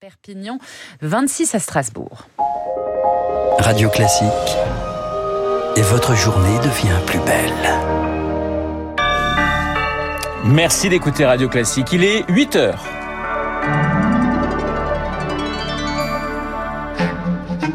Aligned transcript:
Perpignan, 0.00 0.58
26 1.02 1.54
à 1.54 1.58
Strasbourg. 1.58 2.26
Radio 3.58 3.90
Classique. 3.90 4.30
Et 5.76 5.82
votre 5.82 6.14
journée 6.14 6.58
devient 6.60 6.96
plus 7.06 7.18
belle. 7.18 7.52
Merci 10.46 10.88
d'écouter 10.88 11.26
Radio 11.26 11.50
Classique. 11.50 11.92
Il 11.92 12.02
est 12.02 12.24
8 12.30 12.56
heures. 12.56 12.82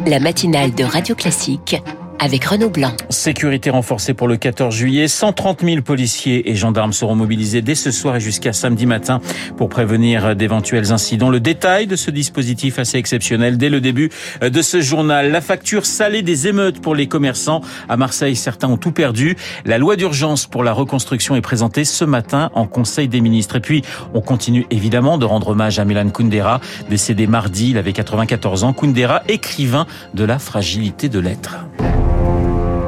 La 0.07 0.19
matinale 0.19 0.73
de 0.73 0.83
Radio 0.83 1.13
Classique 1.13 1.75
avec 2.19 2.45
Renaud 2.45 2.69
Blanc. 2.69 2.93
Sécurité 3.09 3.69
renforcée 3.69 4.13
pour 4.13 4.27
le 4.27 4.37
14 4.37 4.73
juillet. 4.73 5.07
130 5.07 5.61
000 5.63 5.81
policiers 5.81 6.49
et 6.49 6.55
gendarmes 6.55 6.93
seront 6.93 7.15
mobilisés 7.15 7.61
dès 7.61 7.75
ce 7.75 7.91
soir 7.91 8.15
et 8.15 8.19
jusqu'à 8.19 8.53
samedi 8.53 8.85
matin 8.85 9.21
pour 9.57 9.69
prévenir 9.69 10.35
d'éventuels 10.35 10.91
incidents. 10.91 11.29
Le 11.29 11.39
détail 11.39 11.87
de 11.87 11.95
ce 11.95 12.11
dispositif 12.11 12.79
assez 12.79 12.97
exceptionnel 12.97 13.57
dès 13.57 13.69
le 13.69 13.81
début 13.81 14.09
de 14.41 14.61
ce 14.61 14.81
journal. 14.81 15.31
La 15.31 15.41
facture 15.41 15.85
salée 15.85 16.21
des 16.21 16.47
émeutes 16.47 16.81
pour 16.81 16.95
les 16.95 17.07
commerçants. 17.07 17.61
À 17.89 17.97
Marseille, 17.97 18.35
certains 18.35 18.69
ont 18.69 18.77
tout 18.77 18.91
perdu. 18.91 19.35
La 19.65 19.77
loi 19.77 19.95
d'urgence 19.95 20.45
pour 20.45 20.63
la 20.63 20.73
reconstruction 20.73 21.35
est 21.35 21.41
présentée 21.41 21.85
ce 21.85 22.05
matin 22.05 22.49
en 22.53 22.65
Conseil 22.65 23.07
des 23.07 23.21
ministres. 23.21 23.57
Et 23.57 23.61
puis, 23.61 23.81
on 24.13 24.21
continue 24.21 24.65
évidemment 24.71 25.17
de 25.17 25.25
rendre 25.25 25.49
hommage 25.49 25.79
à 25.79 25.85
Milan 25.85 26.09
Kundera, 26.09 26.61
décédé 26.89 27.27
mardi. 27.27 27.71
Il 27.71 27.77
avait 27.77 27.93
94 27.93 28.63
ans. 28.63 28.73
Kundera, 28.73 29.23
écrivain 29.27 29.85
de 30.13 30.23
la 30.23 30.39
fragilité 30.39 31.09
de 31.09 31.19
l'être. 31.19 31.57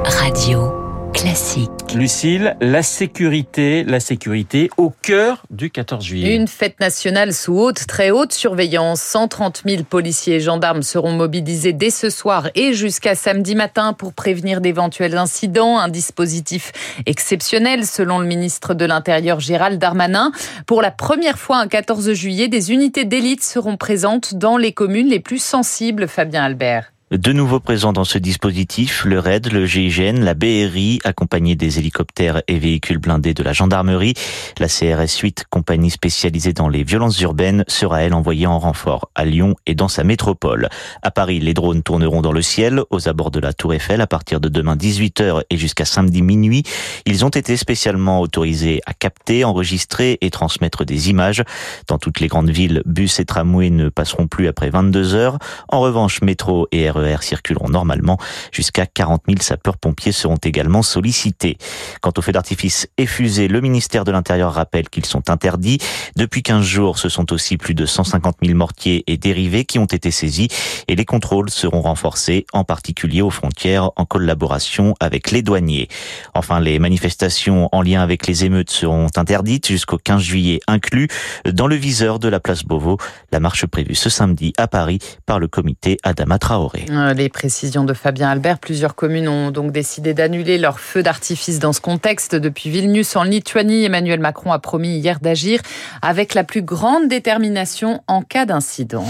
Radio 0.09 0.71
classique. 1.13 1.69
Lucille, 1.93 2.55
la 2.61 2.81
sécurité, 2.81 3.83
la 3.83 3.99
sécurité 3.99 4.69
au 4.77 4.89
cœur 4.89 5.43
du 5.49 5.69
14 5.69 6.05
juillet. 6.05 6.33
Une 6.33 6.47
fête 6.47 6.79
nationale 6.79 7.33
sous 7.33 7.57
haute, 7.57 7.85
très 7.87 8.09
haute 8.09 8.31
surveillance. 8.31 9.01
130 9.01 9.63
000 9.65 9.83
policiers 9.83 10.35
et 10.35 10.39
gendarmes 10.39 10.81
seront 10.81 11.11
mobilisés 11.11 11.73
dès 11.73 11.89
ce 11.89 12.09
soir 12.09 12.49
et 12.55 12.71
jusqu'à 12.73 13.15
samedi 13.15 13.53
matin 13.53 13.91
pour 13.91 14.13
prévenir 14.13 14.61
d'éventuels 14.61 15.17
incidents. 15.17 15.77
Un 15.77 15.89
dispositif 15.89 16.71
exceptionnel 17.05 17.85
selon 17.85 18.19
le 18.19 18.27
ministre 18.27 18.75
de 18.75 18.85
l'Intérieur 18.85 19.41
Gérald 19.41 19.77
Darmanin. 19.77 20.31
Pour 20.67 20.81
la 20.81 20.91
première 20.91 21.37
fois 21.37 21.57
un 21.57 21.67
14 21.67 22.13
juillet, 22.13 22.47
des 22.47 22.71
unités 22.71 23.03
d'élite 23.03 23.43
seront 23.43 23.75
présentes 23.75 24.35
dans 24.35 24.55
les 24.55 24.71
communes 24.71 25.09
les 25.09 25.19
plus 25.19 25.43
sensibles. 25.43 26.07
Fabien 26.07 26.43
Albert. 26.43 26.93
De 27.09 27.31
nouveau 27.31 27.61
présents 27.61 27.93
dans 27.93 28.03
ce 28.03 28.17
dispositif, 28.17 29.05
le 29.05 29.19
RAID, 29.19 29.53
le 29.53 29.65
GIGN, 29.65 30.25
la 30.25 30.33
BRI, 30.33 30.99
accompagnés 31.05 31.55
des 31.55 31.79
hélicoptères 31.79 32.41
et 32.49 32.59
véhicules 32.59 32.97
blindés 32.97 33.33
de 33.33 33.43
la 33.43 33.53
gendarmerie. 33.53 34.13
La 34.59 34.67
CRS 34.67 35.17
8, 35.21 35.45
compagnie 35.49 35.89
spécialisée 35.89 36.51
dans 36.51 36.67
les 36.67 36.83
violences 36.83 37.21
urbaines, 37.21 37.63
sera 37.69 38.01
elle 38.01 38.13
envoyée 38.13 38.45
en 38.45 38.59
renfort 38.59 39.09
à 39.15 39.23
Lyon 39.23 39.55
et 39.65 39.73
dans 39.73 39.87
sa 39.87 40.03
métropole. 40.03 40.67
À 41.01 41.09
Paris, 41.09 41.39
les 41.39 41.53
drones 41.53 41.81
tourneront 41.81 42.21
dans 42.21 42.33
le 42.33 42.41
ciel 42.41 42.81
aux 42.89 43.07
abords 43.07 43.31
de 43.31 43.39
la 43.39 43.53
Tour 43.53 43.73
Eiffel 43.73 44.01
à 44.01 44.07
partir 44.07 44.41
de 44.41 44.49
demain 44.49 44.75
18h 44.75 45.43
et 45.49 45.55
jusqu'à 45.55 45.85
samedi 45.85 46.21
minuit. 46.21 46.63
Ils 47.05 47.23
ont 47.23 47.29
été 47.29 47.55
spécialement 47.55 48.19
autorisés 48.19 48.81
à 48.85 48.93
capter, 48.93 49.45
enregistrer 49.45 50.17
et 50.19 50.29
transmettre 50.29 50.83
des 50.83 51.09
images. 51.09 51.41
Dans 51.87 51.99
toutes 51.99 52.19
les 52.19 52.27
grandes 52.27 52.49
villes, 52.49 52.81
bus 52.85 53.21
et 53.21 53.25
tramways 53.25 53.69
ne 53.69 53.87
passeront 53.87 54.27
plus 54.27 54.49
après 54.49 54.69
22 54.69 55.15
heures. 55.15 55.39
En 55.69 55.79
revanche, 55.79 56.21
métro 56.21 56.67
et 56.73 56.89
circuleront 57.21 57.69
normalement. 57.69 58.17
Jusqu'à 58.51 58.85
40 58.85 59.23
000 59.27 59.41
sapeurs-pompiers 59.41 60.11
seront 60.11 60.37
également 60.37 60.81
sollicités. 60.81 61.57
Quant 62.01 62.11
aux 62.17 62.21
feux 62.21 62.31
d'artifice 62.31 62.87
et 62.97 63.05
fusées, 63.05 63.47
le 63.47 63.61
ministère 63.61 64.03
de 64.03 64.11
l'Intérieur 64.11 64.53
rappelle 64.53 64.89
qu'ils 64.89 65.05
sont 65.05 65.29
interdits. 65.29 65.79
Depuis 66.15 66.43
15 66.43 66.63
jours, 66.63 66.99
ce 66.99 67.09
sont 67.09 67.31
aussi 67.33 67.57
plus 67.57 67.73
de 67.73 67.85
150 67.85 68.37
000 68.43 68.57
mortiers 68.57 69.03
et 69.07 69.17
dérivés 69.17 69.65
qui 69.65 69.79
ont 69.79 69.85
été 69.85 70.11
saisis 70.11 70.49
et 70.87 70.95
les 70.95 71.05
contrôles 71.05 71.49
seront 71.49 71.81
renforcés, 71.81 72.45
en 72.53 72.63
particulier 72.63 73.21
aux 73.21 73.29
frontières, 73.29 73.91
en 73.95 74.05
collaboration 74.05 74.95
avec 74.99 75.31
les 75.31 75.41
douaniers. 75.41 75.87
Enfin, 76.33 76.59
les 76.59 76.79
manifestations 76.79 77.69
en 77.71 77.81
lien 77.81 78.01
avec 78.01 78.27
les 78.27 78.45
émeutes 78.45 78.69
seront 78.69 79.07
interdites 79.15 79.67
jusqu'au 79.67 79.97
15 79.97 80.21
juillet 80.21 80.59
inclus 80.67 81.07
dans 81.45 81.67
le 81.67 81.75
viseur 81.75 82.19
de 82.19 82.27
la 82.27 82.39
place 82.39 82.63
Beauvau. 82.63 82.97
La 83.31 83.39
marche 83.39 83.65
prévue 83.65 83.95
ce 83.95 84.09
samedi 84.09 84.53
à 84.57 84.67
Paris 84.67 84.99
par 85.25 85.39
le 85.39 85.47
comité 85.47 85.97
Adama 86.03 86.39
Traoré. 86.39 86.85
Euh, 86.89 87.13
les 87.13 87.29
précisions 87.29 87.83
de 87.83 87.93
Fabien 87.93 88.29
Albert. 88.29 88.59
Plusieurs 88.59 88.95
communes 88.95 89.27
ont 89.27 89.51
donc 89.51 89.71
décidé 89.71 90.13
d'annuler 90.13 90.57
leur 90.57 90.79
feu 90.79 91.03
d'artifice 91.03 91.59
dans 91.59 91.73
ce 91.73 91.81
contexte. 91.81 92.35
Depuis 92.35 92.69
Vilnius, 92.69 93.15
en 93.15 93.23
Lituanie, 93.23 93.83
Emmanuel 93.85 94.19
Macron 94.19 94.51
a 94.51 94.59
promis 94.59 94.97
hier 94.97 95.19
d'agir 95.19 95.59
avec 96.01 96.33
la 96.33 96.43
plus 96.43 96.61
grande 96.61 97.07
détermination 97.07 98.03
en 98.07 98.21
cas 98.21 98.45
d'incident. 98.45 99.05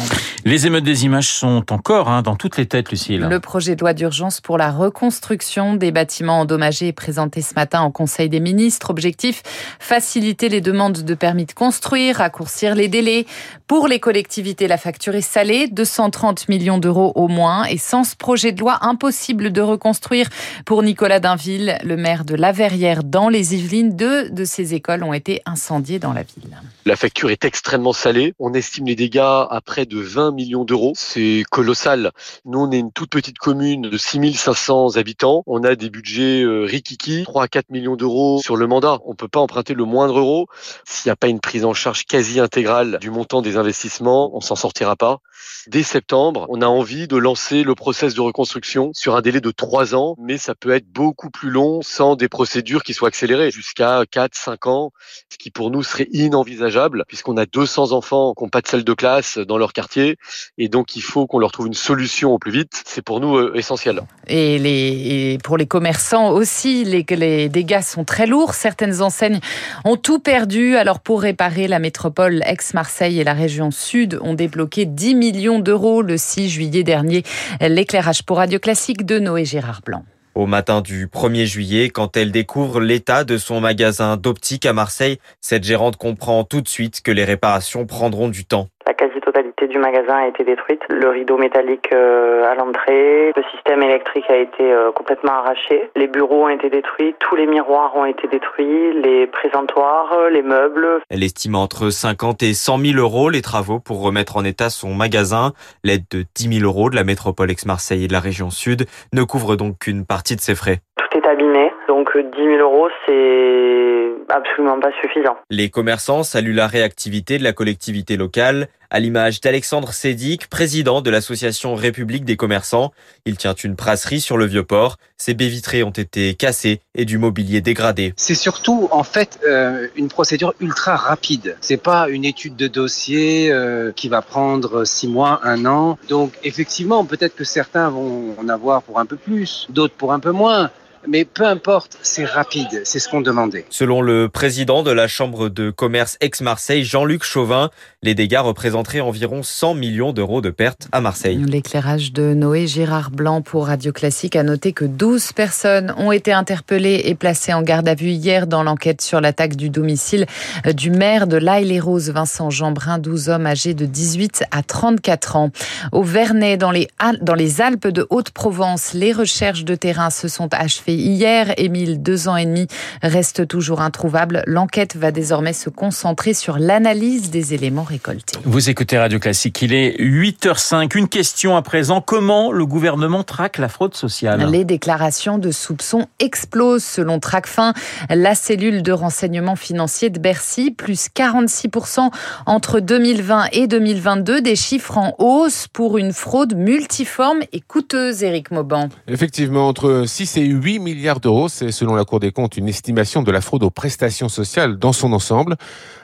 Les 0.46 0.66
émeutes 0.66 0.86
des 0.86 1.06
images 1.06 1.30
sont 1.30 1.72
encore 1.72 2.10
hein, 2.10 2.22
dans 2.22 2.36
toutes 2.36 2.58
les 2.58 2.66
têtes, 2.66 2.90
Lucille. 2.90 3.28
Le 3.30 3.40
projet 3.40 3.76
de 3.76 3.82
loi 3.82 3.94
d'urgence 3.94 4.40
pour 4.40 4.58
la 4.58 4.72
reconstruction 4.72 5.76
des 5.76 5.92
bâtiments 5.92 6.40
endommagés 6.40 6.88
est 6.88 6.94
présenté 6.94 7.42
ce 7.42 7.54
matin 7.56 7.82
en 7.82 7.92
Conseil 7.92 8.30
des 8.30 8.40
ministres. 8.40 8.90
Objectif, 8.90 9.44
faciliter 9.80 10.50
les 10.50 10.62
demandes 10.62 11.04
de 11.04 11.14
permis 11.14 11.46
de 11.46 11.52
construire, 11.52 12.18
raccourcir 12.18 12.76
les 12.76 12.88
délais. 12.88 13.26
Pour 13.68 13.90
les 13.90 14.00
collectivités, 14.00 14.70
la 14.70 14.78
facture 14.78 15.16
est 15.16 15.20
salée, 15.22 15.68
230 15.68 16.48
millions 16.48 16.78
d'euros 16.78 17.12
au 17.16 17.28
moins. 17.28 17.66
Et 17.66 17.78
sans 17.78 18.06
ce 18.06 18.16
projet 18.16 18.54
de 18.54 18.62
loi, 18.62 18.78
impossible 18.80 19.52
de 19.52 19.60
reconstruire. 19.60 20.30
Pour 20.66 20.84
Nicolas 20.84 21.20
Dainville, 21.20 21.78
le 21.84 21.98
maire 21.98 22.24
de 22.24 22.34
La 22.34 22.54
Verrière 22.54 23.04
dans 23.04 23.28
les 23.28 23.56
Yvelines, 23.56 23.98
deux 23.98 24.30
de 24.30 24.46
ces 24.46 24.74
écoles 24.74 25.04
ont 25.04 25.12
été 25.12 25.42
incendiées 25.46 26.00
dans 26.00 26.14
la 26.14 26.24
ville. 26.24 26.58
La 26.86 26.96
facture 26.96 27.30
est 27.30 27.44
extrêmement 27.44 27.92
salée. 27.92 28.34
On 28.40 28.54
estime 28.54 28.86
les 28.86 28.96
dégâts 28.96 29.20
à 29.20 29.60
près 29.66 29.86
de 29.86 30.00
20 30.00 30.32
millions 30.32 30.64
d'euros. 30.64 30.94
C'est 30.96 31.44
colossal. 31.52 32.12
Nous, 32.46 32.60
on 32.60 32.72
est 32.72 32.80
une 32.80 32.94
toute 32.94 33.10
petite 33.10 33.38
commune 33.38 33.82
de 33.82 33.98
6500 33.98 34.96
habitants. 34.96 35.44
On 35.46 35.66
a 35.66 35.76
des 35.76 35.90
budgets 35.90 36.42
euh, 36.42 36.62
rikiki, 36.62 37.24
3 37.26 37.44
à 37.44 37.48
4 37.50 37.70
millions 37.72 37.98
d'euros 37.98 38.40
sur 38.42 38.56
le 38.56 38.66
mandat. 38.66 39.00
On 39.06 39.14
peut 39.14 39.28
pas 39.28 39.42
emprunter 39.42 39.74
le 39.74 39.84
moindre 39.84 40.20
euro. 40.20 40.48
S'il 40.86 41.10
n'y 41.10 41.12
a 41.12 41.18
pas 41.18 41.28
une 41.28 41.42
prise 41.42 41.66
en 41.66 41.74
charge 41.74 42.06
quasi 42.06 42.40
intégrale 42.40 43.00
du 43.02 43.10
montant 43.10 43.42
des 43.42 43.57
investissements, 43.58 44.36
on 44.36 44.42
s'en 44.42 44.56
sortira 44.56 44.96
pas. 44.96 45.20
Dès 45.68 45.84
septembre, 45.84 46.46
on 46.50 46.62
a 46.62 46.66
envie 46.66 47.08
de 47.08 47.18
lancer 47.18 47.64
le 47.64 47.76
process 47.76 48.14
de 48.14 48.22
reconstruction 48.22 48.92
sur 48.94 49.16
un 49.16 49.22
délai 49.22 49.42
de 49.42 49.52
3 49.52 49.96
ans, 49.96 50.16
mais 50.18 50.38
ça 50.38 50.56
peut 50.56 50.72
être 50.72 50.88
beaucoup 50.88 51.30
plus 51.30 51.50
long 51.50 51.82
sans 51.82 52.16
des 52.16 52.30
procédures 52.30 52.84
qui 52.84 52.94
soient 52.94 53.10
accélérées 53.10 53.52
jusqu'à 53.52 54.04
4, 54.10 54.34
5 54.34 54.68
ans, 54.68 54.92
ce 55.30 55.38
qui 55.38 55.52
pour 55.52 55.70
nous 55.70 55.84
serait 55.84 56.08
inenvisageable 56.12 57.04
puisqu'on 57.08 57.38
a 57.38 57.46
200 57.46 57.92
enfants 57.92 58.34
qui 58.34 58.44
n'ont 58.44 58.50
pas 58.50 58.62
de 58.62 58.68
salle 58.68 58.84
de 58.84 58.94
classe 58.94 59.38
dans 59.38 59.58
leur 59.58 59.74
quartier 59.74 60.18
et 60.58 60.70
donc 60.70 60.96
il 60.96 61.02
faut 61.02 61.28
qu'on 61.28 61.40
leur 61.40 61.52
trouve 61.52 61.68
une 61.68 61.74
solution 61.74 62.34
au 62.34 62.40
plus 62.40 62.52
vite. 62.52 62.84
C'est 62.86 63.02
pour 63.02 63.20
nous 63.20 63.36
euh, 63.36 63.56
essentiel. 63.56 64.02
Et 64.28 65.38
pour 65.44 65.58
les 65.58 65.68
commerçants 65.68 66.30
aussi, 66.30 66.84
les, 66.84 67.06
les 67.10 67.50
dégâts 67.50 67.82
sont 67.82 68.06
très 68.06 68.26
lourds. 68.26 68.54
Certaines 68.54 69.02
enseignes 69.02 69.40
ont 69.86 69.98
tout 69.98 70.20
perdu. 70.20 70.78
Alors 70.78 71.00
pour 71.00 71.22
réparer 71.22 71.68
la 71.68 71.80
métropole 71.80 72.42
ex-Marseille 72.46 73.20
et 73.20 73.24
la 73.24 73.34
région 73.34 73.47
sud 73.72 74.20
ont 74.22 74.34
débloqué 74.34 74.86
10 74.86 75.16
millions 75.16 75.60
d'euros 75.60 76.02
le 76.02 76.18
6 76.18 76.50
juillet 76.50 76.84
dernier. 76.84 77.24
L'éclairage 77.62 78.24
pour 78.24 78.38
Radio 78.38 78.60
Classique 78.60 79.06
de 79.06 79.20
Noé 79.20 79.46
Gérard 79.46 79.82
Blanc. 79.86 80.04
Au 80.38 80.46
matin 80.46 80.82
du 80.82 81.08
1er 81.08 81.46
juillet, 81.46 81.90
quand 81.90 82.16
elle 82.16 82.32
découvre 82.32 82.80
l'état 82.80 83.24
de 83.24 83.40
son 83.40 83.60
magasin 83.60 84.18
d'optique 84.18 84.68
à 84.68 84.74
Marseille, 84.74 85.18
cette 85.42 85.64
gérante 85.64 85.98
comprend 85.98 86.44
tout 86.44 86.62
de 86.62 86.68
suite 86.68 87.02
que 87.02 87.10
les 87.10 87.24
réparations 87.24 87.88
prendront 87.88 88.28
du 88.28 88.46
temps. 88.46 88.70
La 88.88 88.94
quasi-totalité 88.94 89.68
du 89.68 89.80
magasin 89.80 90.16
a 90.16 90.28
été 90.28 90.46
détruite. 90.46 90.80
Le 90.88 91.10
rideau 91.10 91.38
métallique 91.38 91.92
euh, 91.92 92.50
à 92.50 92.56
l'entrée, 92.56 93.34
le 93.36 93.44
système 93.52 93.84
électrique 93.84 94.24
a 94.30 94.38
été 94.38 94.64
euh, 94.64 94.94
complètement 94.94 95.34
arraché. 95.34 95.90
Les 95.98 96.08
bureaux 96.08 96.46
ont 96.46 96.50
été 96.50 96.70
détruits, 96.70 97.14
tous 97.20 97.36
les 97.36 97.48
miroirs 97.48 97.98
ont 97.98 98.06
été 98.06 98.30
détruits, 98.30 98.94
les 98.94 99.28
présentoirs, 99.28 100.14
euh, 100.14 100.30
les 100.30 100.42
meubles. 100.42 101.02
Elle 101.10 101.24
estime 101.24 101.56
entre 101.56 101.90
50 101.90 102.42
et 102.44 102.54
100 102.54 102.78
000 102.78 102.98
euros 102.98 103.30
les 103.30 103.42
travaux 103.42 103.80
pour 103.82 104.02
remettre 104.02 104.38
en 104.38 104.46
état 104.46 104.70
son 104.70 104.94
magasin. 104.94 105.52
L'aide 105.84 106.06
de 106.10 106.24
10 106.36 106.60
000 106.62 106.66
euros 106.66 106.90
de 106.90 106.96
la 106.96 107.04
métropole 107.04 107.52
ex-Marseille 107.52 108.06
et 108.06 108.08
de 108.08 108.14
la 108.14 108.22
région 108.22 108.52
sud 108.52 108.86
ne 109.12 109.24
couvre 109.24 109.58
donc 109.58 109.80
qu'une 109.80 110.06
partie 110.06 110.38
de 110.38 110.42
ses 110.42 110.56
frais. 110.56 110.78
Tout 110.96 111.18
est 111.18 111.28
abîmé, 111.28 111.74
donc 111.90 112.18
10 112.18 112.38
000 112.38 112.62
euros, 112.62 112.88
c'est 113.06 114.07
absolument 114.30 114.80
pas 114.80 114.92
suffisant. 115.02 115.38
Les 115.50 115.70
commerçants 115.70 116.24
saluent 116.24 116.54
la 116.54 116.68
réactivité 116.68 117.38
de 117.38 117.44
la 117.44 117.54
collectivité 117.54 118.18
locale, 118.18 118.68
à 118.90 119.00
l'image 119.00 119.42
d'Alexandre 119.42 119.92
Sédic, 119.92 120.48
président 120.48 121.02
de 121.02 121.10
l'association 121.10 121.76
République 121.76 122.24
des 122.26 122.38
commerçants. 122.38 122.92
Il 123.26 123.38
tient 123.38 123.54
une 123.54 123.74
brasserie 123.74 124.22
sur 124.22 124.38
le 124.38 124.46
Vieux-Port. 124.46 124.98
Ses 125.18 125.34
baies 125.34 125.50
vitrées 125.50 125.84
ont 125.84 125.90
été 125.90 126.36
cassées 126.36 126.80
et 126.96 127.06
du 127.06 127.18
mobilier 127.18 127.60
dégradé. 127.60 128.14
C'est 128.16 128.36
surtout 128.36 128.88
en 128.92 129.04
fait 129.04 129.40
euh, 129.46 129.88
une 129.96 130.08
procédure 130.08 130.54
ultra 130.62 130.96
rapide. 130.96 131.58
C'est 131.60 131.82
pas 131.82 132.08
une 132.10 132.24
étude 132.24 132.56
de 132.56 132.68
dossier 132.68 133.52
euh, 133.52 133.92
qui 133.92 134.10
va 134.10 134.22
prendre 134.22 134.86
six 134.86 135.08
mois, 135.08 135.42
un 135.44 135.66
an. 135.66 135.98
Donc 136.08 136.34
effectivement, 136.44 137.04
peut-être 137.04 137.36
que 137.36 137.44
certains 137.44 137.90
vont 137.90 138.36
en 138.40 138.48
avoir 138.48 138.84
pour 138.84 139.00
un 139.00 139.06
peu 139.06 139.18
plus, 139.18 139.68
d'autres 139.70 139.96
pour 139.96 140.14
un 140.14 140.20
peu 140.20 140.32
moins. 140.32 140.72
Mais 141.08 141.26
peu 141.26 141.46
importe, 141.46 141.98
c'est 142.02 142.26
rapide, 142.26 142.82
c'est 142.84 143.00
ce 143.00 143.10
qu'on 143.10 143.22
demandait. 143.22 143.66
Selon 143.70 144.02
le 144.02 144.30
président 144.30 144.84
de 144.84 144.92
la 144.92 145.08
Chambre 145.08 145.50
de 145.50 145.70
commerce 145.70 146.18
ex-Marseille, 146.22 146.84
Jean-Luc 146.84 147.24
Chauvin, 147.24 147.70
les 148.04 148.16
dégâts 148.16 148.40
représenteraient 148.40 149.00
environ 149.00 149.44
100 149.44 149.76
millions 149.76 150.14
d'euros 150.14 150.42
de 150.42 150.50
pertes 150.50 150.88
à 150.92 151.02
Marseille. 151.02 151.44
L'éclairage 151.46 152.14
de 152.14 152.34
Noé 152.34 152.68
Girard 152.68 153.12
Blanc 153.12 153.42
pour 153.42 153.68
Radio 153.68 153.92
Classique 153.92 154.36
a 154.36 154.44
noté 154.44 154.74
que 154.74 154.86
12 154.86 155.34
personnes 155.34 155.94
ont 155.98 156.12
été 156.12 156.32
interpellées 156.32 157.02
et 157.06 157.16
placées 157.16 157.54
en 157.54 157.62
garde 157.62 157.88
à 157.88 157.96
vue 157.96 158.12
hier 158.12 158.48
dans 158.48 158.64
l'enquête 158.64 159.02
sur 159.02 159.22
l'attaque 159.22 159.56
du 159.56 159.70
domicile 159.70 160.26
du 160.74 160.90
maire 160.90 161.28
de 161.28 161.38
l'Aille-les-Roses, 161.38 162.10
Vincent 162.10 162.50
Jeanbrun, 162.50 162.98
12 163.00 163.30
hommes 163.30 163.46
âgés 163.46 163.74
de 163.74 163.86
18 163.86 164.46
à 164.52 164.64
34 164.64 165.36
ans. 165.36 165.52
Au 165.92 166.04
Vernet, 166.04 166.58
dans 166.58 166.72
les, 166.72 166.88
dans 167.22 167.36
les 167.36 167.62
Alpes 167.62 167.88
de 167.88 168.08
Haute-Provence, 168.10 168.94
les 168.94 169.14
recherches 169.14 169.64
de 169.64 169.76
terrain 169.76 170.10
se 170.10 170.28
sont 170.28 170.50
achevées 170.54 170.87
hier. 170.94 171.54
Émile, 171.58 172.02
deux 172.02 172.28
ans 172.28 172.36
et 172.36 172.46
demi, 172.46 172.68
reste 173.02 173.48
toujours 173.48 173.82
introuvable. 173.82 174.44
L'enquête 174.48 174.96
va 174.96 175.12
désormais 175.12 175.54
se 175.54 175.70
concentrer 175.70 176.34
sur 176.34 176.58
l'analyse 176.58 177.30
des 177.30 177.54
éléments 177.54 177.84
récoltés. 177.84 178.38
Vous 178.46 178.70
écoutez 178.70 178.98
Radio 178.98 179.20
Classique, 179.20 179.62
il 179.62 179.74
est 179.74 179.98
8h05. 180.00 180.98
Une 180.98 181.08
question 181.08 181.56
à 181.56 181.62
présent, 181.62 182.02
comment 182.02 182.52
le 182.52 182.66
gouvernement 182.66 183.24
traque 183.24 183.58
la 183.58 183.70
fraude 183.70 183.96
sociale? 183.96 184.50
Les 184.50 184.66
déclarations 184.66 185.38
de 185.38 185.52
soupçons 185.52 186.08
explosent 186.20 186.84
selon 186.84 187.20
Tracfin, 187.20 187.74
la 188.10 188.36
cellule 188.36 188.84
de 188.84 188.92
renseignement 188.92 189.56
financier 189.56 190.10
de 190.10 190.20
Bercy, 190.20 190.72
plus 190.72 191.10
46% 191.16 192.10
entre 192.46 192.80
2020 192.80 193.48
et 193.52 193.68
2022, 193.68 194.42
des 194.42 194.56
chiffres 194.56 194.98
en 194.98 195.16
hausse 195.20 195.68
pour 195.68 195.98
une 195.98 196.14
fraude 196.14 196.56
multiforme 196.56 197.40
et 197.52 197.62
coûteuse, 197.62 198.24
Éric 198.24 198.52
Mauban. 198.52 198.90
Effectivement, 199.08 199.68
entre 199.68 200.04
6 200.06 200.38
et 200.38 200.46
8 200.46 200.77
milliards 200.80 201.20
d'euros, 201.20 201.50
c'est 201.50 201.72
selon 201.72 201.96
la 201.96 202.06
Cour 202.06 202.20
des 202.20 202.32
comptes 202.32 202.58
une 202.58 202.68
estimation 202.68 203.24
de 203.24 203.32
la 203.32 203.42
fraude 203.42 203.64
aux 203.64 203.70
prestations 203.70 204.30
sociales 204.30 204.78
dans 204.78 204.94
son 204.94 205.14
ensemble. 205.14 205.56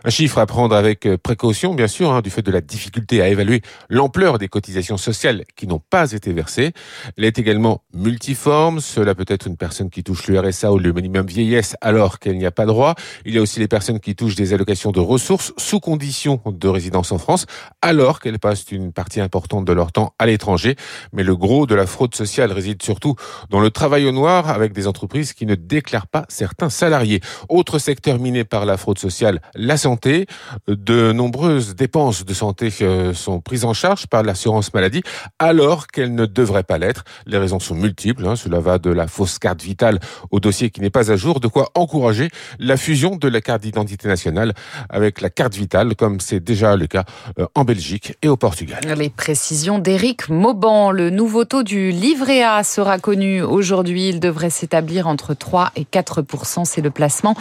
Un 0.06 0.10
chiffre 0.10 0.38
à 0.38 0.46
prendre 0.46 0.76
avec 0.76 1.08
précaution, 1.24 1.74
bien 1.74 1.88
sûr, 1.88 2.12
hein, 2.12 2.22
du 2.22 2.30
fait 2.30 2.42
de 2.42 2.52
la 2.52 2.62
difficulté 2.62 3.22
à 3.22 3.30
évaluer 3.30 3.62
l'ampleur 3.90 4.38
des 4.38 4.48
cotisations 4.48 4.98
sociales 4.98 5.44
qui 5.56 5.68
n'ont 5.68 5.82
pas 5.90 6.12
été 6.12 6.34
versées. 6.34 6.74
Elle 7.18 7.26
est 7.26 7.40
également 7.40 7.84
multiforme. 7.94 8.80
Cela 8.80 9.16
peut 9.16 9.26
être 9.28 9.48
une 9.48 9.58
personne 9.58 9.90
qui 9.90 10.04
touche 10.04 10.28
le 10.28 10.40
RSA 10.40 10.72
ou 10.72 10.80
le 10.80 10.92
minimum 10.92 11.26
vieillesse 11.26 11.76
alors 11.82 12.20
qu'elle 12.20 12.38
n'y 12.38 12.46
a 12.46 12.52
pas 12.52 12.66
droit. 12.66 12.96
Il 13.26 13.34
y 13.34 13.38
a 13.38 13.42
aussi 13.42 13.60
les 13.60 13.68
personnes 13.68 14.00
qui 14.00 14.16
touchent 14.16 14.36
des 14.36 14.54
allocations 14.54 14.92
de 14.92 15.00
ressources 15.00 15.54
sous 15.58 15.80
condition 15.80 16.42
de 16.46 16.68
résidence 16.68 17.12
en 17.12 17.18
France 17.18 17.46
alors 17.82 18.20
qu'elles 18.20 18.40
passent 18.40 18.72
une 18.72 18.94
partie 18.94 19.22
importante 19.22 19.66
de 19.66 19.74
leur 19.74 19.92
temps 19.92 20.14
à 20.20 20.26
l'étranger. 20.26 20.76
Mais 21.12 21.24
le 21.24 21.36
gros 21.36 21.66
de 21.68 21.76
la 21.76 21.86
fraude 21.86 22.16
sociale 22.16 22.52
réside 22.52 22.82
surtout 22.82 23.16
dans 23.50 23.60
le 23.60 23.70
travail 23.70 24.06
au 24.06 24.12
noir 24.12 24.50
avec 24.50 24.63
des 24.72 24.88
entreprises 24.88 25.34
qui 25.34 25.46
ne 25.46 25.56
déclarent 25.56 26.08
pas 26.08 26.26
certains 26.30 26.70
salariés. 26.70 27.20
Autre 27.50 27.80
secteur 27.80 28.20
miné 28.20 28.46
par 28.46 28.66
la 28.66 28.78
fraude 28.78 29.00
sociale, 29.00 29.42
la 29.56 29.76
santé 29.76 30.28
de 30.68 31.12
nombreuses 31.12 31.76
dépenses 31.76 32.24
de 32.24 32.34
santé 32.34 32.70
euh, 32.82 33.14
sont 33.14 33.42
prises 33.42 33.66
en 33.66 33.74
charge 33.74 34.08
par 34.08 34.24
l'assurance 34.24 34.74
maladie 34.74 35.04
alors 35.40 35.88
qu'elles 35.88 36.16
ne 36.16 36.26
devraient 36.26 36.64
pas 36.64 36.78
l'être. 36.78 37.04
Les 37.26 37.38
raisons 37.38 37.60
sont 37.60 37.76
multiples. 37.76 38.26
Hein. 38.26 38.36
Cela 38.36 38.60
va 38.60 38.78
de 38.78 38.92
la 38.92 39.08
fausse 39.08 39.40
carte 39.40 39.62
vitale 39.62 40.00
au 40.32 40.40
dossier 40.40 40.70
qui 40.70 40.82
n'est 40.82 40.90
pas 40.90 41.12
à 41.12 41.16
jour, 41.16 41.40
de 41.40 41.48
quoi 41.48 41.70
encourager 41.76 42.30
la 42.60 42.78
fusion 42.78 43.16
de 43.16 43.28
la 43.28 43.42
carte 43.42 43.64
d'identité 43.64 44.08
nationale 44.08 44.54
avec 44.90 45.22
la 45.22 45.30
carte 45.30 45.56
vitale, 45.56 45.96
comme 45.96 46.20
c'est 46.20 46.40
déjà 46.40 46.76
le 46.76 46.88
cas 46.88 47.04
euh, 47.40 47.46
en 47.56 47.64
Belgique 47.64 48.16
et 48.22 48.28
au 48.28 48.38
Portugal. 48.38 48.80
Les 48.98 49.10
précisions 49.10 49.80
d'Éric 49.80 50.30
Mauban. 50.30 50.92
Le 50.92 51.10
nouveau 51.10 51.46
taux 51.46 51.64
du 51.64 51.92
livret 51.92 52.44
A 52.44 52.64
sera 52.64 53.00
connu 53.00 53.42
aujourd'hui. 53.42 54.10
Il 54.10 54.20
devrait 54.20 54.50
s'établir 54.54 55.08
entre 55.08 55.34
3 55.34 55.72
et 55.76 55.86
4 55.86 56.24
C'est 56.64 56.82
le 56.82 56.92
placement 56.92 57.36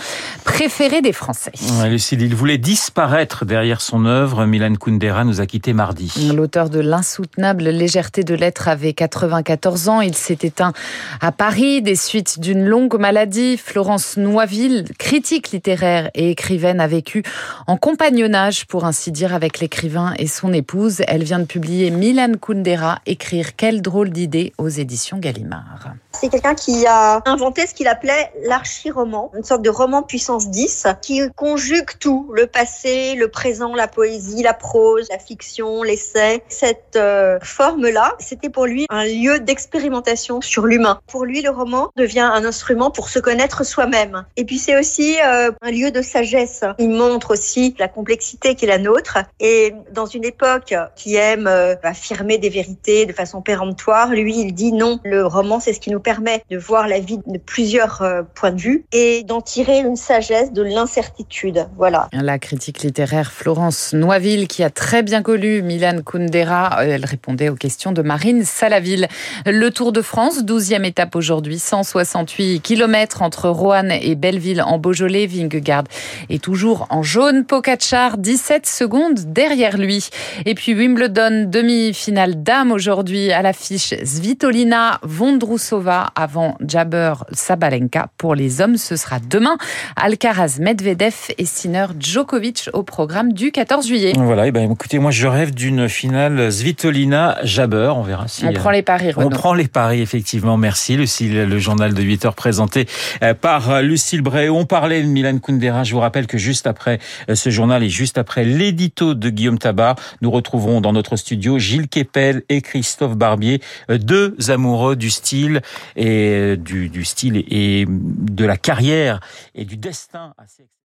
préféré 0.44 1.03
des 1.03 1.12
Français. 1.12 1.53
Ouais, 1.81 1.88
Lucille, 1.88 2.23
il 2.23 2.35
voulait 2.35 2.59
disparaître 2.59 3.44
derrière 3.44 3.81
son 3.81 4.06
œuvre. 4.06 4.47
Milan 4.47 4.75
Kundera 4.75 5.25
nous 5.25 5.41
a 5.41 5.47
quitté 5.47 5.73
mardi. 5.73 6.32
L'auteur 6.35 6.70
de 6.70 6.81
l'insoutenable 6.81 7.64
légèreté 7.64 8.25
de 8.25 8.35
l'être 8.35 8.69
avait 8.69 8.93
94 8.93 9.88
ans. 9.88 10.00
Il 10.00 10.14
s'est 10.14 10.38
éteint 10.43 10.73
à 11.20 11.32
Paris 11.32 11.82
des 11.82 11.97
suites 11.97 12.41
d'une 12.41 12.64
longue 12.64 12.99
maladie. 12.99 13.56
Florence 13.56 14.17
Noiville, 14.17 14.85
critique 14.99 15.50
littéraire 15.50 16.11
et 16.15 16.31
écrivaine, 16.31 16.81
a 16.81 16.87
vécu 16.87 17.23
en 17.67 17.76
compagnonnage, 17.76 18.67
pour 18.67 18.85
ainsi 18.85 19.12
dire, 19.12 19.35
avec 19.35 19.61
l'écrivain 19.61 20.15
et 20.19 20.26
son 20.26 20.53
épouse. 20.53 21.03
Elle 21.06 21.25
vient 21.25 21.38
de 21.38 21.44
publier 21.44 21.91
Milan 21.91 22.32
Kundera, 22.41 22.99
écrire 23.06 23.56
quelle 23.56 23.82
drôle 23.82 24.11
d'idée 24.11 24.53
aux 24.58 24.69
éditions 24.69 25.19
Gallimard. 25.19 25.94
C'est 26.12 26.29
quelqu'un 26.29 26.55
qui 26.55 26.87
a 26.87 27.02
inventé 27.27 27.67
ce 27.67 27.75
qu'il 27.75 27.89
appelait 27.89 28.33
l'archi-roman, 28.45 29.31
une 29.37 29.45
sorte 29.45 29.63
de 29.63 29.71
roman 29.71 30.03
puissance 30.03 30.49
10 30.49 30.87
qui 31.01 31.21
conjugue 31.37 31.91
tout, 31.99 32.31
le 32.35 32.47
passé, 32.47 33.15
le 33.15 33.29
présent, 33.29 33.75
la 33.75 33.89
poésie, 33.89 34.43
la 34.43 34.55
prose, 34.55 35.09
la 35.11 35.19
fiction, 35.19 35.83
l'essai. 35.83 36.43
Cette 36.49 36.97
euh, 36.97 37.39
forme-là, 37.43 38.15
c'était 38.19 38.51
pour 38.51 38.67
lui 38.67 38.87
un 38.91 39.05
lieu 39.05 39.41
d'expérimentation 39.41 40.41
sur 40.41 40.67
l'humain. 40.67 41.01
Pour 41.07 41.25
lui, 41.25 41.43
le 41.43 41.51
roman 41.51 41.91
devient 41.97 42.21
un 42.21 42.45
instrument 42.45 42.91
pour 42.91 43.09
se 43.09 43.19
connaître 43.19 43.65
soi-même. 43.65 44.25
Et 44.37 44.45
puis 44.45 44.59
c'est 44.59 44.79
aussi 44.79 45.17
euh, 45.25 45.51
un 45.61 45.71
lieu 45.71 45.91
de 45.91 46.03
sagesse. 46.03 46.65
Il 46.79 46.91
montre 46.91 47.33
aussi 47.33 47.75
la 47.79 47.89
complexité 47.89 48.55
qui 48.55 48.65
est 48.65 48.69
la 48.69 48.79
nôtre. 48.79 49.19
Et 49.41 49.75
dans 49.93 50.07
une 50.07 50.25
époque 50.25 50.75
qui 50.97 51.17
aime 51.17 51.47
euh, 51.47 51.75
affirmer 51.83 52.39
des 52.39 52.49
vérités 52.49 53.07
de 53.07 53.13
façon 53.13 53.43
péremptoire, 53.43 54.11
lui, 54.11 54.39
il 54.39 54.53
dit 54.53 54.73
non, 54.73 55.01
le 55.05 55.27
roman, 55.27 55.61
c'est 55.61 55.73
ce 55.73 55.81
qui 55.81 55.91
nous 55.91 56.01
permet 56.01 56.45
de 56.51 56.59
voir 56.59 56.89
la 56.93 57.00
vie 57.00 57.19
de 57.27 57.39
plusieurs 57.39 58.03
euh, 58.03 58.23
points 58.35 58.50
de 58.50 58.61
vue 58.61 58.85
et 58.93 59.23
d'en 59.23 59.41
tirer 59.41 59.79
une 59.79 59.97
sagesse 59.97 60.53
de 60.53 60.62
l'incertitude. 60.62 61.67
Voilà. 61.79 62.09
La 62.12 62.39
critique 62.39 62.83
littéraire 62.83 63.33
Florence 63.33 63.94
Noiville, 63.94 64.47
qui 64.47 64.62
a 64.62 64.69
très 64.69 65.03
bien 65.03 65.23
connu 65.23 65.62
Milan 65.62 66.03
Kundera, 66.05 66.85
elle 66.85 67.06
répondait 67.06 67.49
aux 67.49 67.55
questions 67.55 67.93
de 67.93 68.03
Marine 68.03 68.44
Salaville. 68.44 69.09
Le 69.47 69.71
Tour 69.71 69.93
de 69.93 70.03
France, 70.03 70.43
12e 70.43 70.85
étape 70.85 71.17
aujourd'hui, 71.17 71.59
168 71.59 72.61
km 72.61 73.23
entre 73.23 73.49
Roanne 73.49 73.93
et 73.93 74.15
Belleville 74.15 74.61
en 74.61 74.79
Beaujolais. 74.79 75.27
Vingegaard 75.27 75.85
est 76.29 76.43
toujours 76.43 76.87
en 76.91 77.03
jaune. 77.03 77.47
Pogacar, 77.47 78.19
17 78.19 78.67
secondes 78.67 79.33
derrière 79.33 79.79
lui. 79.79 80.11
Et 80.44 80.55
puis 80.55 80.75
Wimbledon, 80.75 81.47
demi-finale 81.49 82.43
dame 82.43 82.71
aujourd'hui 82.71 83.33
à 83.33 83.41
l'affiche 83.41 83.94
Svitolina 84.05 85.00
Vondrousova 85.03 86.11
avant 86.15 86.59
Jabber 86.82 87.14
Sabalenka. 87.31 88.08
Pour 88.19 88.34
les 88.34 88.61
hommes, 88.61 88.76
ce 88.76 88.96
sera 88.96 89.20
demain. 89.20 89.56
Alcaraz, 89.94 90.56
Medvedev 90.58 91.14
et 91.38 91.44
Sinner 91.44 91.87
Djokovic 92.00 92.70
au 92.73 92.82
programme 92.82 93.32
du 93.32 93.52
14 93.52 93.87
juillet. 93.87 94.14
Voilà, 94.17 94.49
et 94.49 94.50
ben 94.50 94.69
écoutez, 94.69 94.99
moi 94.99 95.12
je 95.12 95.29
rêve 95.29 95.55
d'une 95.55 95.88
finale 95.88 96.50
Svitolina-Jabber. 96.50 97.93
On 97.96 98.02
verra 98.02 98.26
si. 98.26 98.44
On 98.44 98.53
prend 98.53 98.70
les 98.70 98.82
paris, 98.82 99.12
Renaud. 99.12 99.29
On 99.29 99.31
prend 99.31 99.55
les 99.55 99.69
paris, 99.69 100.01
effectivement. 100.01 100.56
Merci, 100.56 100.96
Lucille. 100.96 101.44
Le 101.44 101.58
journal 101.60 101.94
de 101.94 102.03
8 102.03 102.24
heures 102.24 102.34
présenté 102.34 102.89
euh, 103.22 103.32
par 103.32 103.81
Lucille 103.81 104.22
Bray. 104.22 104.48
On 104.48 104.65
parlait 104.65 105.03
de 105.03 105.06
Milan 105.06 105.39
Kundera. 105.39 105.84
Je 105.84 105.94
vous 105.94 106.01
rappelle 106.01 106.27
que 106.27 106.39
juste 106.39 106.67
après 106.67 106.98
euh, 107.31 107.36
ce 107.36 107.51
journal 107.51 107.84
et 107.84 107.91
juste 107.91 108.19
après 108.19 108.44
l'édito 108.44 109.15
de 109.15 109.31
Guillaume 109.31 109.58
Tabar, 109.58 109.94
nous 110.20 110.32
retrouverons 110.32 110.81
dans 110.81 110.93
notre 110.93 111.15
studio 111.15 111.60
Gilles 111.60 111.86
Kepel 111.86 112.43
et 112.48 112.60
Christophe 112.60 113.17
Barbier, 113.17 113.60
euh, 113.89 113.98
deux 113.98 114.34
amoureux 114.48 114.96
du 114.96 115.10
style 115.10 115.60
et 115.94 116.56
du, 116.72 117.05
style 117.05 117.44
et 117.48 117.86
de 117.88 118.44
la 118.44 118.56
carrière 118.56 119.20
et 119.55 119.64
du 119.64 119.76
destin 119.76 120.34